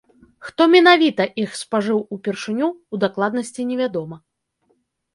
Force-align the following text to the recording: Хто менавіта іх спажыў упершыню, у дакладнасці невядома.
Хто 0.45 0.61
менавіта 0.75 1.27
іх 1.43 1.53
спажыў 1.61 2.01
упершыню, 2.19 2.73
у 2.95 3.05
дакладнасці 3.07 3.71
невядома. 3.71 4.23